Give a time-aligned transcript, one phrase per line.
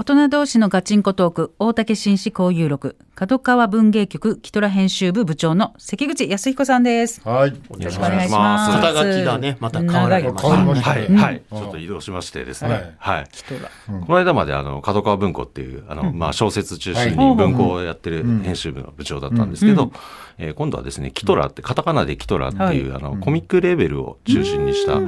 [0.00, 2.96] 大人同士のガチンコトーク大竹紳士交友録。
[3.14, 7.20] 角川文芸局キトラ編集部部長の関口康彦さんです。
[7.22, 7.50] はい。
[7.50, 8.80] よろしくお願いします。
[8.80, 9.58] 肩書きがね。
[9.60, 10.48] また変わられました。
[10.48, 12.94] はい、はい、ちょっと移動しましてですね。
[12.96, 13.28] はい。
[13.30, 13.70] キトラ
[14.06, 19.92] この間まであの角川文庫っていうあの、まあ小説中心はいに文庫をやってる編集部の部長だったんですけど、
[20.38, 24.98] えー今度はですねキトラってカタカナでキトラっていう、あのコミックレーベルを中心にした、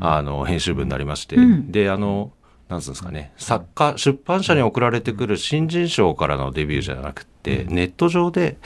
[0.00, 2.30] あの編集部になりまして、であの
[2.68, 8.56] なんつうんですかね作家出版社に送られてくる新人賞からのデビューじゃなくて、ネット上で、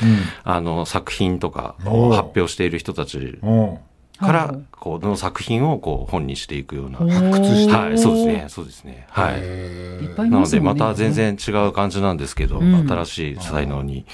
[0.45, 3.79] あの作品とかを発表している人たちうん。
[4.19, 6.99] からこの作品をこう本にしていくような。
[6.99, 9.07] 発掘してはい、そうですね、そうですね。
[9.11, 10.29] はい。
[10.29, 14.07] なので、また全然違う感じなんですけど、ん新しい才能に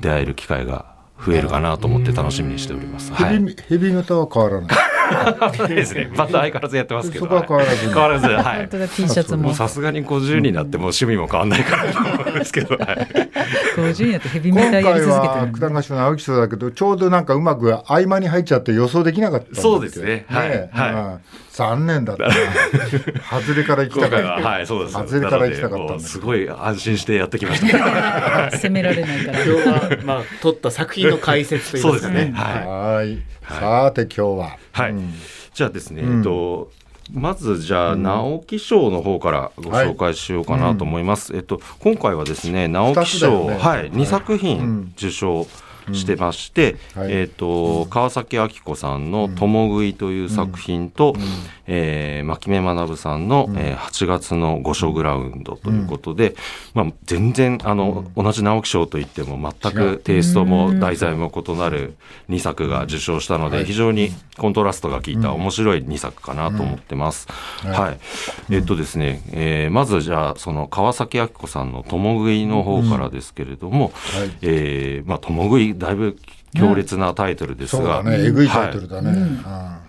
[0.00, 0.94] 出会える機会が
[1.24, 3.12] 増えるかなと思って楽しみにしております。
[3.12, 3.38] はい。
[3.38, 4.93] ヘビ、ヘビ型は変わらない。
[5.68, 6.10] ですね。
[6.16, 7.24] また相変わらずやってますけど。
[7.24, 8.56] そこは変わらずに変わらず、はい。
[8.58, 13.08] 本当だ T シャツもさすがに50になってもう趣味も変わんないからと思うんですけど、はい。
[13.76, 21.18] 50になってヘビメ今タやり回続けてるは九段橋の青木賞だけど、ちょうどなんかうまく合間に入っちゃって予想できなかったそうですねはいねはいうん
[21.54, 22.34] 残念だったな。
[23.30, 24.28] 外れから行き今たかった。
[24.28, 24.94] 回は、はい、そうです。
[24.94, 28.50] 外れから行きたかったすごい安心してやってきました。
[28.58, 32.34] 責められないから今日はまあ撮った作品の解説といいますかねそうですね。
[32.34, 32.66] はい。
[32.66, 33.18] はい。
[33.48, 34.58] さて今日は。
[34.72, 34.90] はい。
[34.92, 35.12] うん。
[35.52, 36.18] じゃあですね、うん。
[36.18, 36.70] えっと、
[37.12, 41.36] まずじゃあ、直木賞の方からご紹介しようかなと思います。
[41.36, 43.58] えっと、今回はですね、直木賞、ね。
[43.58, 44.38] はい、2作うん。
[44.38, 45.46] 品受賞
[45.92, 47.08] してまして、はい。
[47.10, 51.14] えっと、川崎明子さんの「共食い」という作品と、
[51.66, 56.34] えー牧目学さんの、えー8月の御所グラウンドということで、
[56.74, 61.94] まあ、全然あの、同じ直木賞といっても全くテイストも題材も異なる
[62.28, 63.66] 2作が受賞したので、はい。
[63.66, 67.28] 非常にコントラストが効いた面白い2作かなと思ってます。
[67.62, 67.98] はい、
[68.50, 74.30] えっとですね、えーまずじゃあその川崎明子さんの「共食い」の方からですけれども、はい。
[74.42, 76.16] えーまあ共食いだいぶ
[76.54, 78.24] 強烈なタイトルですが、そうだね。
[78.24, 79.40] えぐいタイトルはいだね。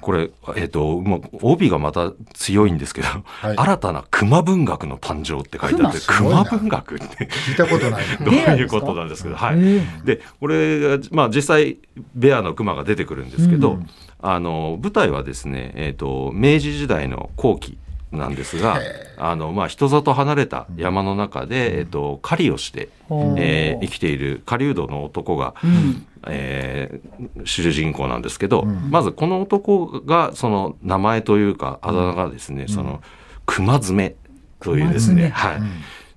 [0.01, 3.55] これ、えっ、と、もう帯がまた強いんですけど、い。
[3.55, 6.43] 新たな熊文学の誕生って書いてあって、熊？
[6.43, 7.05] 文学って。
[7.25, 8.03] 聞いたことない。
[8.23, 9.57] どういうことなんですけど、はい。
[10.05, 11.77] で、これが、まあ実際、
[12.15, 13.79] ベアの熊が出てくるんですけど、
[14.21, 17.77] あの、舞台はですね、えっ、と、明治時代の後期
[18.11, 18.79] なんですが、
[19.17, 22.89] あの、まあ人里離れた山の中で、えっ、と、狩りをして、
[23.37, 25.53] えー生きている狩人の男が、
[26.27, 33.01] えー主人公なんですけど、まずこの男がその名前というかあだ名がですね、その
[33.45, 34.15] 熊爪
[34.59, 35.61] というですね、熊はい。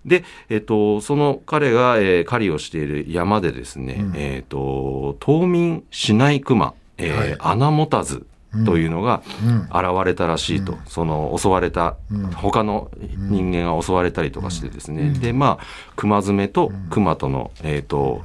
[0.09, 7.37] で、えっ、と、その彼が、えー狩りをしている山でですね、えっ、と、冬眠しない熊、えーはい。
[7.41, 8.27] 穴持たず
[8.65, 9.59] というのがうん。
[9.65, 11.97] 現れたらしいと、その襲われた、
[12.35, 15.65] 他の人間が襲われたりとかしてですね、で、まあ、
[15.97, 18.23] 熊爪と熊との、えっ、と、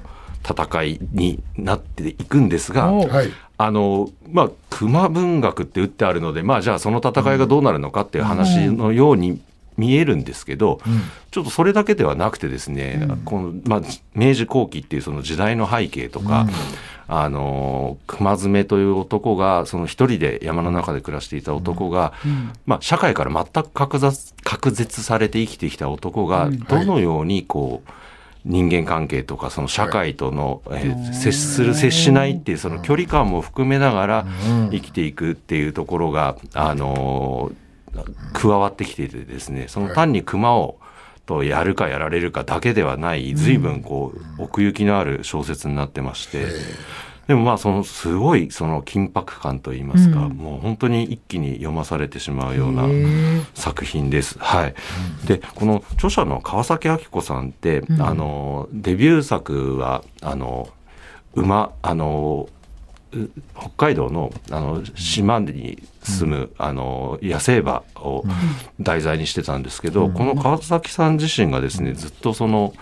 [0.48, 2.92] 戦いになっていくんですが。
[3.56, 9.40] あの、まあ、熊文学って打ってあるので、まあ、じゃあその戦いがどうなるのかっていう話のように
[9.78, 10.80] 見えるんですけど、
[11.32, 13.82] ちょっとそれだけではなくてですね、この、まあ、
[14.14, 16.48] 明治後期っていうその時代の背景とか、
[17.08, 22.14] あの、熊爪という男が、その一人で山の中で暮らしていた男が、
[22.66, 27.92] まあ、社会から全く隔絶隔絶されて生きてきた男が、どのようにこう、
[28.46, 34.26] 人間関係とかその社会との、えー接する接しないっていうその距離感も含めながら
[34.72, 37.56] 生きていくっていうところが、あのー
[38.34, 40.80] 加わってきていてですねその単に熊を
[41.26, 46.48] とやるかやられるかだけではない随分こう奥行きのある小説になってまして。
[47.28, 52.84] でもまあそのすごいその緊迫感といいますか、もう本当に一気に読まされてしまうような
[53.54, 54.38] 作品です。
[54.40, 54.76] はい。
[55.26, 60.68] で、この著者の川崎明子さんって、あの、デビュー作は、あの、
[61.34, 62.63] 馬、あの、う
[63.56, 68.24] 北海道のあの島に住む、あの野生馬を
[68.80, 72.74] 題材にしてたんですけど、この川崎さん自身がですねずっとその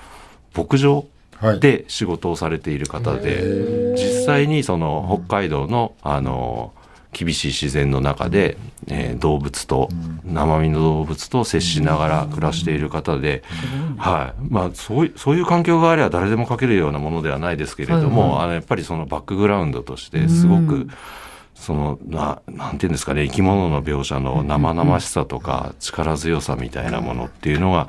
[0.55, 1.05] 牧場
[1.37, 1.59] はい。
[1.59, 6.71] で仕事をされている方で、実際にその北海道のあの
[7.11, 9.89] 厳しい自然の中で、えー動物と、
[10.25, 13.43] 生身の動物と接しながら暮らしている方で、
[13.97, 14.41] はい。
[14.49, 20.87] まあ、そういそういう環境があれば誰でも書けるようなものではないですけれども、あのやっぱりそのバックグラウンドとしてすごく、
[21.53, 27.87] そのななんていうんですかね生き物の描写の生々しさとか力強さみたいなものっていうのが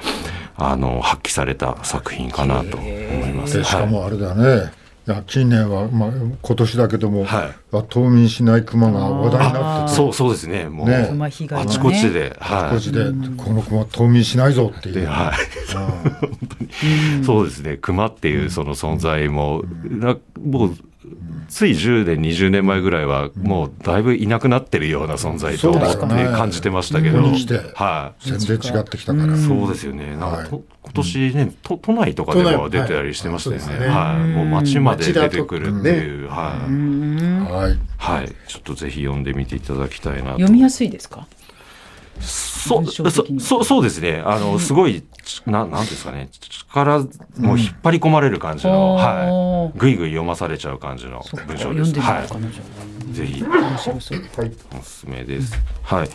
[0.56, 3.56] あの発揮された作品かなと思います。
[3.56, 7.76] でしかはいもあれだね、いや近年は、まあ、今年だけども、はい。
[7.76, 10.68] あ冬眠しない熊が話題になっててそうそうですね。
[10.68, 11.06] もう、ね。
[11.08, 11.70] 熊被害がね。
[11.70, 13.04] あちこちで、はいこっちで、
[13.36, 17.16] この熊冬眠しないぞっていう、ではい。
[17.16, 20.76] うん そうですね、熊っていうその存在も、なもう、
[21.48, 27.22] つい10年、20年前ぐらいは、もうだいぶいなくなってるような存在と感じてましたけど、
[27.74, 28.28] はい。
[28.30, 30.16] 全然違ってきたから、そうですよね。
[30.16, 33.86] なんはいかと、今年ね、都都内とかでも出てたりしてましたよね。
[33.86, 34.28] はいはい。
[34.30, 37.52] もう街まで出てくるっていう、はい。
[37.52, 38.28] はいはい。
[38.48, 40.38] ちょっとぜひ読んでみていただきたいなと。
[40.38, 41.26] 読みやすいですか？
[42.20, 43.10] そそ、
[43.40, 44.22] そう、そうですね。
[44.24, 46.28] あの、すごい、ちな、なんですかね。
[46.30, 47.00] 力、
[47.38, 49.78] もう引っ張り込まれる感じの、うんはい。
[49.78, 51.98] ぐいぐい読まされちゃう感じの文章です。
[52.00, 53.12] はい。
[53.12, 54.00] ぜひ、お
[54.82, 55.54] すすめです。
[55.82, 56.08] はい。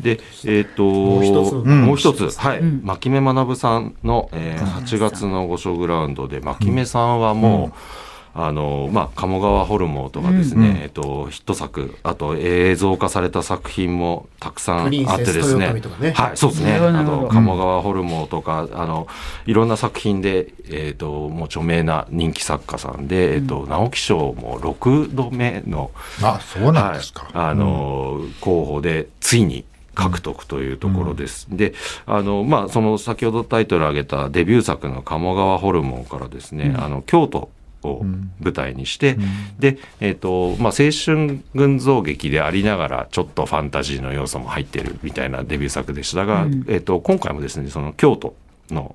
[0.00, 2.62] で、えっ、と、もう一つもう一つ、はい。
[2.62, 8.07] ん牧目学さんの、えー8月の御所グラウンドで、牧目さんはもう、
[8.40, 15.72] あの、まあ、鴨川ホルモンとかですね、うんえっと、ヒット作、あと映像化された作品もたくさんあってですね。
[16.00, 16.12] ね。
[16.12, 16.76] はい、そうですね。
[16.76, 19.08] あの、鴨川ホルモンとか、あの、
[19.46, 25.90] いろんな作品で、えっ、と、もう著名な人気作家さんで、えっ、と、直木賞も6度目の、
[26.22, 29.64] あそうなんですか、はい、あの、候補で、ついに、
[29.96, 31.48] 獲得というところです。
[31.50, 31.74] で、
[32.06, 37.50] あの、まあ、その先ほどタイトル挙げたデビュー作の鴨川ホルモンからですね、あの、京都
[37.82, 38.04] を
[38.40, 39.16] 舞台にして、
[39.58, 48.34] で、えっ、と、まあ、青春群像劇でありながら、ちょっとファンタジーの要素も入ってるみたいなデビュー作でしたが、えっ、と、今回もですね、その京都
[48.70, 48.94] の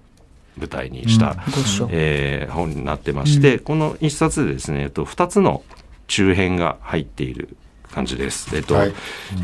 [0.58, 5.64] 舞台にした、御所えー本になってまして、この一冊でですね、えっと、2つの
[6.08, 7.56] 中編が入っている
[7.92, 8.56] 感じです。
[8.56, 8.94] えっと、はい。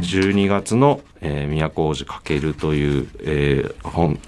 [0.01, 4.19] 12月の、えー、都大路かけるという、えー本、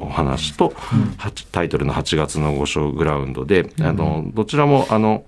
[0.00, 0.72] お話と、
[1.52, 5.24] タイトルの8月の御所グラウンドで、あの、どちらも、あの、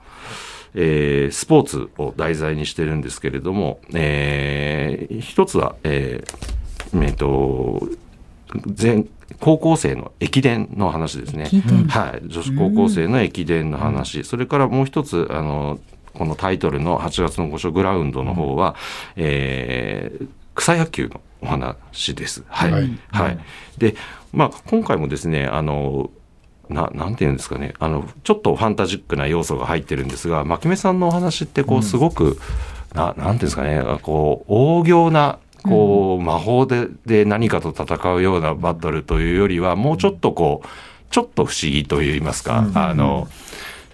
[0.74, 7.88] えースポーツを題材にしてるんですけれども、えー一つは、えーえっと、
[8.66, 9.08] 全
[9.40, 11.48] 高校生の駅伝の話ですね。
[11.88, 12.28] はい。
[12.28, 14.24] 女子高校生の駅伝の話。
[14.24, 15.78] それからもう一つ、あの、
[16.14, 18.74] このタイトルの8月の御所グラウンドの方は、
[19.16, 22.44] えー草野球のお話です。
[22.48, 22.70] はい。
[22.72, 22.78] は
[23.10, 23.34] はい。
[23.34, 23.38] い。
[23.78, 23.94] で、
[24.32, 26.10] まあ、今回もですね、あの、
[26.68, 27.72] ななんていうんですかね。
[27.78, 32.38] あのちょっとファンタジックな要素が入ってるんですが牧目さんのお話ってこうすごく、
[32.94, 33.82] ななんていうんですかね。
[34.02, 40.68] こう大行なこう、魔法でで何かと戦うようなバトルというよりはもうちょっとこう
[41.10, 43.28] ちょっと不思議といいますか、あの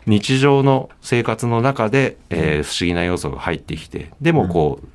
[0.06, 4.88] 日常の生活の中で、えー不思議な要素が入ってきてでもこう、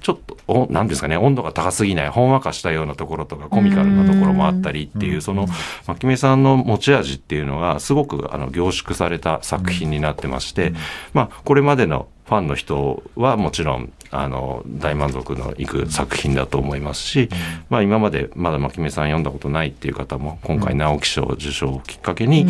[0.00, 5.46] ちょっと、おなんですかね、温度が高すぎない、ほんわかしたようなところとか、コミカルなところもあったりっていう、その、
[5.86, 10.72] 牧目さんの持ち味っていうのが、すごくあの凝縮された作品になってまして、
[11.12, 17.28] まあ、これまでのファンの人はもちろん、あの、大満足のいく作品だと思いますし、
[17.68, 22.46] まあ、今までまだ牧目さん読んだことないっていう方も、今回直木賞受賞をきっかけに、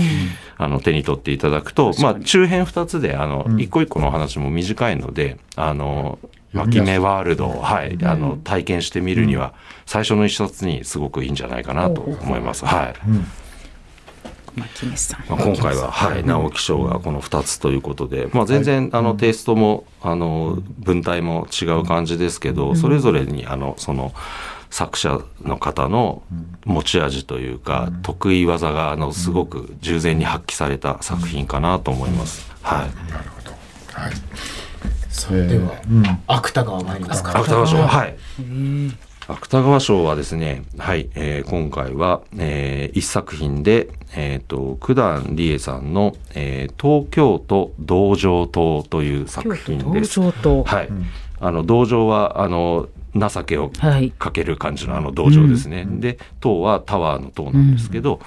[0.57, 6.19] あの、手に取っていただくと、まあ、中編二つで、あの、一個一個のお話も短いので、あの、
[6.55, 9.55] 牧目ワールドを、はい、あの、体験してみるには、
[9.87, 12.65] 最初の一冊にすごくいいんじゃないかなと思います。
[12.65, 12.95] はい。
[14.59, 15.25] 牧目さん。
[15.29, 24.13] まあ、今回は、はい、直木賞がこの2つということで、まあ、全然、あのテイストもあの文体も違う感じですけど、それぞれにあのその
[24.71, 26.23] 作者の方の
[26.65, 32.49] 持ち味というか、得意技があのすごく従前に発揮された作品かなと思います。
[32.63, 32.79] はい、
[34.01, 34.64] はい
[35.15, 35.75] それでは、
[36.27, 37.23] 芥川参ります。
[37.23, 37.31] か。
[37.39, 38.17] 芥川賞、はい。
[39.29, 50.21] 芥川賞はですね、はい、えー今回は、えー一作品で、えっ、と、九段理恵さんの、えー東京都道場島という作京都道品です。
[50.21, 50.89] はい。
[51.41, 54.11] あの、道場は、あの、情けをはい。
[54.11, 55.87] かける感じのあの道場ですね。
[55.89, 58.19] で、塔はタワーの塔なんですけど、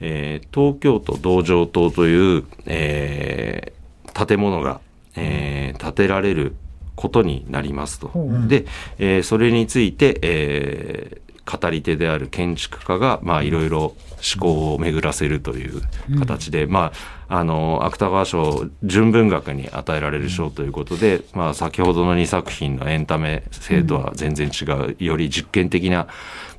[0.00, 3.80] えー東京都道場塔という、えー
[4.26, 4.80] 建物が、
[5.16, 6.54] えー建てられる
[6.94, 8.08] ことになりますと。
[8.08, 8.48] ほう。
[8.48, 8.66] で、
[8.98, 13.96] えーそれについて、えー語り手である建築家が、まあ、いろいろ思
[14.38, 15.80] 考を巡らせるという
[16.20, 16.92] 形で、ま
[17.28, 26.06] あ、あの、芥川賞、純文学に与えられる賞ということで、まあ、先ほどの2作品のエンタメ性とは全然違う、より実験的な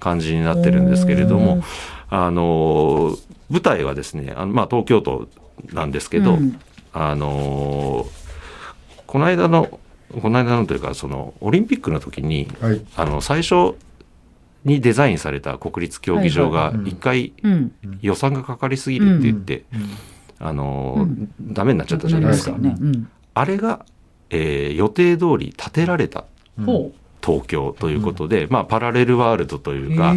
[0.01, 1.63] 感じになってるんですけれども、
[2.09, 3.15] あの、
[3.49, 5.29] 舞台はですね、あのまあ、東京都
[5.71, 6.59] なんですけど、うん。
[6.93, 8.05] あの、
[9.11, 9.67] この間の、
[10.21, 12.81] この間のというか、その、オリンピックの時に、はい。
[12.95, 13.75] あの、最初
[14.63, 17.73] にデザインされた国立競技場が一回うん。
[18.01, 19.65] 予算がかかりすぎるって言って、
[20.39, 21.09] あの、
[21.41, 22.55] ダメになっちゃったじゃないですか。
[23.33, 23.85] あれが、
[24.29, 26.23] えー予定通り建てられた。
[26.57, 26.61] う。
[26.61, 26.65] ん。
[26.65, 29.81] ほ東京ということで、まあパラレルワールドとう。
[29.81, 30.15] いうか、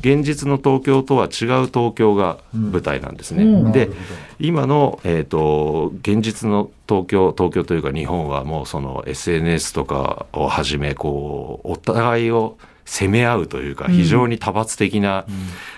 [0.00, 3.44] 現実の東京とは違う東京が舞台なんですね。
[3.44, 3.72] うん。
[3.72, 3.90] で
[4.38, 13.92] 今の、えー、と現実の東京東京というか日本はもうその SNS とかをはじめこうお互いを攻め合うというかうん。
[13.92, 15.24] 非常に多発的な、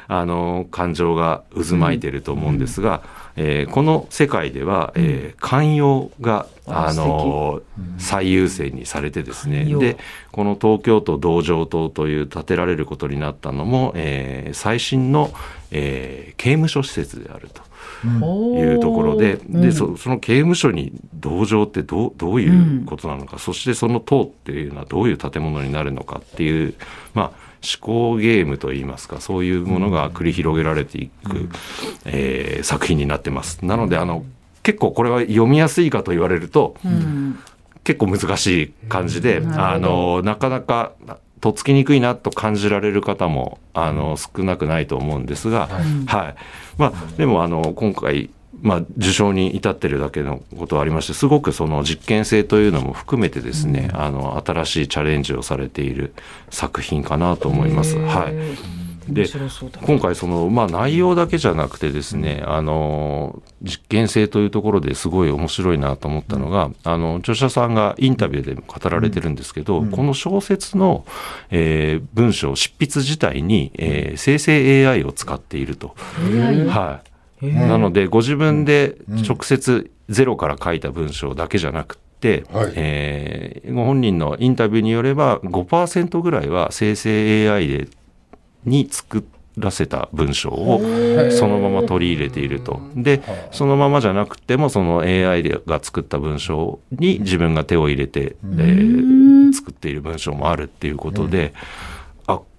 [0.09, 3.03] あの感情が渦巻いていると思うんですが、
[3.37, 7.63] えーこの世界では、えー寛容が、ああの
[7.99, 9.65] 最優先にされてですね。
[9.65, 9.97] で
[10.33, 15.31] この東京都道場島という建てられることになったのも、えー最新の、
[15.71, 17.63] えー刑務所施設であると。
[18.21, 19.63] ほいうところでうん。
[19.63, 26.75] でそその刑務所に同情ってどうどういうことなのか、そしてその塔っていうのはどういう建物になるのかっていう、
[27.15, 27.44] まあ、思
[27.81, 31.49] 考ゲームといいますかそういうものが繰り広げられていく、
[32.05, 33.65] えー作品になってます。
[33.65, 34.25] なのであの
[34.63, 37.39] 結構これは読みやすいかと言われると、うん。
[37.85, 39.63] 結構難しい感じで、なるほど。
[39.63, 40.93] あのなかなか
[41.41, 45.69] とっつきにくいなと感じられる方もあの少なくないと思うんですが、
[46.07, 46.35] はい。
[46.79, 48.31] まあ、でもあの今回、
[48.63, 56.15] まあ、受賞に至ってるだけのことはありましてすごくその実験性というのも含めてですね、あの新しいチャレンジをされている
[56.51, 57.99] 作品かなと思います。
[57.99, 58.35] はい。
[59.09, 59.27] で
[59.87, 71.05] 今回その、まあ、内容だけじゃなくてですね、あの実験性というところですごい面白いなと思ったのが、あの著者さんがインタビューでも語られてるんですけど、この小説の、
[71.51, 75.95] えー文章執筆自体に、えー生成 AI を使っていると。
[76.69, 77.14] はい
[77.53, 87.89] なのでご自分で直接ゼロから書いた文章だけじゃなくて、はいえーご本人のインタビューによれば5%ぐらいは生成 AI で
[88.65, 90.81] に作らせた文章を
[91.31, 92.81] そのまま取り入れていると。
[92.95, 93.23] で
[93.53, 99.25] そのままじゃなくてもその AI が作った文章に自分が手を入れて、えー
[99.55, 101.55] 作っている文章もあるっていうことで。
[101.55, 101.94] あ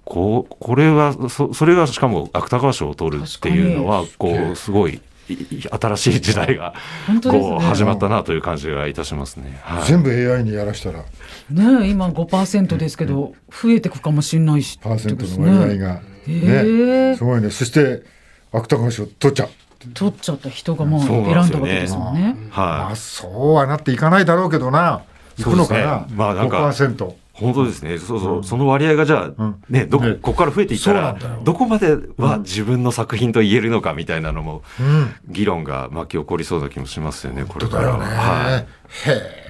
[0.06, 6.76] こうこれはそそれがしかも芥川賞を取るっていうのはこうすごい新しい時代が
[7.08, 7.50] 本当ですね。
[7.52, 9.60] こう始まったなという感じがいたしますね。
[9.64, 9.88] はい。
[9.88, 11.00] 全部 AI にやらしたら。
[11.00, 17.50] ねえ今5%ですけど増えていくかもしれないしパーセントの割合が、ね、すごいね。
[17.50, 18.04] そして
[18.52, 19.50] 芥川賞取っちゃう。
[19.94, 21.60] 取っちゃった人がもう選なんですよね。
[21.60, 22.36] んだわけですもんね。
[22.56, 22.92] まはい。
[22.94, 25.04] あそうはなっていかないだろうけどな。
[25.38, 27.98] 行くのかな、そうですねまあなんか5%本当ですね。
[27.98, 29.64] そうそう、その割合がじゃあ、うん。
[29.70, 30.14] ね、どこ、ね。
[30.14, 35.14] ここから増えていったらどこまでは自分の作品と言えるのかみたいなのも、うん。
[35.28, 37.98] 議論が巻き起こりそうな気もしますよね、これから。
[37.98, 39.46] ね、はい。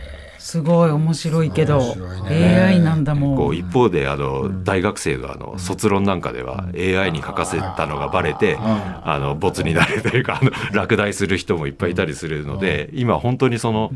[0.45, 1.95] すごい面白いけど
[2.29, 2.65] ね。
[2.67, 3.35] AI なんだもん。
[3.35, 13.89] こう一方であの大学生があの卒論なんかでは AI に書かせたのがバレてあのボツになるというかあの落第する人もいっぱいいたりするので今本当にその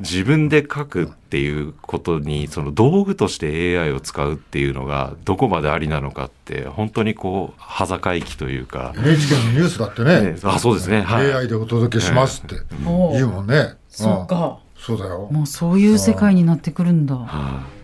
[0.00, 10.32] 自分で書くっていうことにその道具として AI を使うっていうのがどこまでありなのかって本当にこう端境期というか、NHK のニュースだってね。
[10.32, 11.02] ねあそうですね。
[11.02, 11.32] はい。
[11.32, 12.56] AI でお届けしますって。
[12.86, 13.74] おう言うもんね。
[13.88, 14.60] そうか。
[14.76, 14.82] うん。
[14.82, 15.28] そうだよ。
[15.30, 17.14] もうそういう世界になってくるんだ。
[17.14, 17.79] はい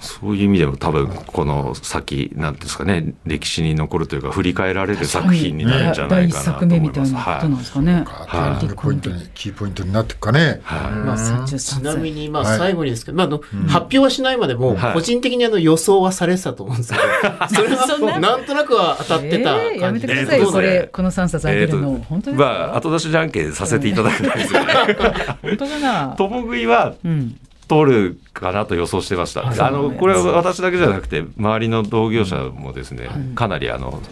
[0.00, 7.12] そういう意味でも多分この先なんていうんですかね歴史に残るというか振り返られる作品になるんじゃないかなと第一作目み思います。
[7.12, 8.04] たいなことはいなんですかね。
[8.06, 13.38] かターニングポイントにキーポイントになっていくかねはいまあ33ち歳なみに、まあ、はい最後にですけど、まあ、あの、
[13.68, 17.04] 発表はしないまでも、はい個人的にあの予想はされてたと思うんですけど、
[17.48, 18.36] それはな？
[18.36, 21.90] んとなくは当たってたえーや感じでめてくださいこれ、この3冊あげるの。
[21.90, 24.74] えーと本当ですか、まあ後出しじゃんけんさせていただくんですよね。
[25.42, 26.08] 本当かな。
[26.18, 27.36] 共食いはうん。
[27.70, 29.46] 取るかなと予想してました。
[29.46, 34.02] あのこれは私だけじゃなくて周りの同業者もですね、かなりあの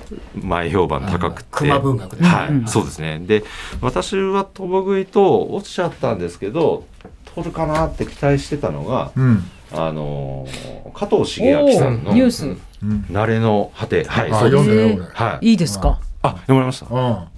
[0.40, 2.66] 前評判高くて、熊文学ではい、うん。
[2.68, 3.18] そうですね。
[3.18, 3.42] で
[3.80, 6.86] 私は共食いと落ちちゃったんですけど
[7.34, 9.42] 取るかなって期待してたのが、うん。
[9.72, 12.46] あのー加藤茂明さんのニュース。
[12.46, 12.50] う
[12.86, 13.06] ん。
[13.10, 14.30] 慣れの果て、はい。
[14.30, 15.50] 読んだよ俺はい。
[15.50, 15.98] いいですか？
[16.22, 16.86] あ読まれました。
[16.86, 16.96] うん。
[16.96, 17.28] あ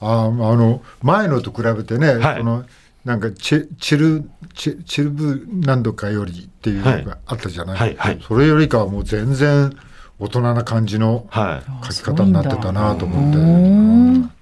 [0.00, 2.38] あの前のと比べてね、はい。
[2.38, 2.64] その
[3.04, 8.18] なんかチェチルチルブ何度かよりっていうのがあったじゃない、はいはい。
[8.26, 9.72] それよりかはもう全然
[10.18, 11.86] 大人な感じのはい。
[11.86, 14.14] 書き方になってたなと思って、ううん。
[14.14, 14.32] ん。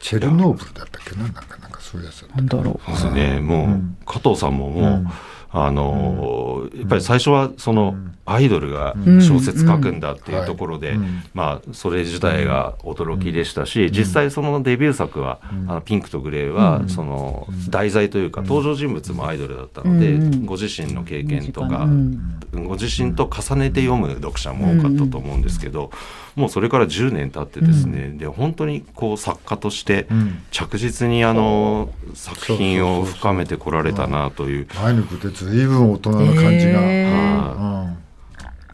[0.00, 1.22] チェルノーブルだったっけな？
[1.22, 2.42] なんかなんかそういうやつだったな。
[2.42, 2.94] んだろそう。
[2.94, 3.40] ですね。
[3.40, 5.06] もう、加藤さんももう、
[5.54, 5.64] うん。
[5.64, 7.94] あのやっぱり最初はその
[8.26, 10.96] アイドルが小説書くんだっていうところで、
[11.34, 21.86] まあ、それ自体が驚きでしたし、実際そのデビュー作は、あのピンクとグレーはその題材というか登場人物もアイドルだったので、ご自身の経験とか、
[22.52, 25.90] ご自身と重ねて読む読者も多かったと思うんですけど、
[26.34, 30.06] もうそれから10年経ってですね、で本当にこう作家として
[30.50, 34.66] 着実にあの作品を深めてこられたなという。
[34.74, 37.94] 前に比べて随分大人な感じが。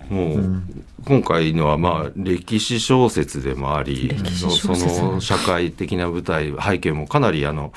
[0.08, 0.62] もう、
[1.06, 7.72] 今回のはまあ歴史小説でもありその社会的な舞台背景もかなりあの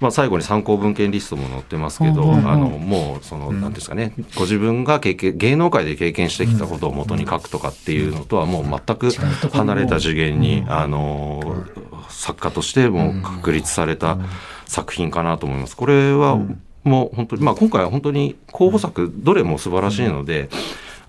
[0.00, 9.10] まあ、最後に参考文献リストも載ってますけど、あのもうその、なんですかね、ご自分が経験芸能界で経験してきたことをもとに書くとかっていうのとはもう全く
[9.50, 11.64] 離れた次元に、あの
[12.08, 14.18] 作家としても確立された
[14.66, 15.76] 作品かなと思います。
[15.76, 16.38] これは
[16.84, 20.48] もう本当に、まあ、今回は本当に候補作どれも素晴らしいので、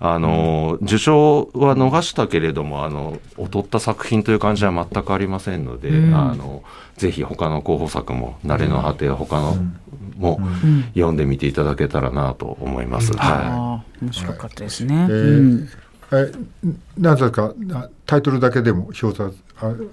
[0.02, 6.62] あの、受賞は逃したけれども、あの、劣った作品という感じは全くありませんので、うん、あの、
[6.96, 9.56] ぜひ他の候補作も、慣れの果てや他の
[10.16, 10.40] も
[10.94, 13.12] 読んでみていただけたらなと思います。
[13.12, 14.04] はい。
[14.04, 15.06] 面白かったですね。
[15.08, 15.68] えー
[16.12, 16.32] え
[16.98, 17.54] なぜか
[18.04, 19.34] タイトルだけでも表札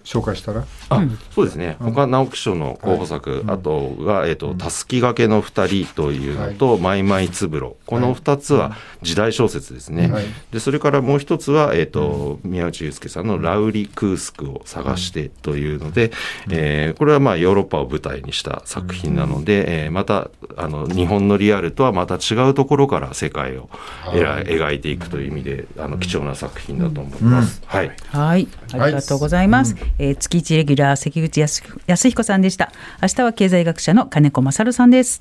[0.04, 0.66] 紹介したら？
[0.90, 7.78] あ、そうですね、他直木賞の候補作、あとが、えーとたすきがけの2人というのと、マイマイつぶろ。
[7.86, 10.12] この2つは時代小説ですね、
[10.52, 16.12] でそれからもう一つは、えーと宮内祐介さんの「ラウリ・クースクを探して」というので、
[16.50, 23.70] えー、これはまあヨーロッパを舞台にした作品なので、えー、またあの日本のリアルとはまた違うところから世界を
[24.06, 27.62] 描いていくという意味であの貴重な作品だと思います。
[27.66, 28.48] はい、はい。
[28.74, 29.66] ありがとうございます、はい、
[29.98, 32.72] えー、月一レギュラー関口康彦さんでした。
[33.02, 35.20] 明日は経済学者の金子勝さんです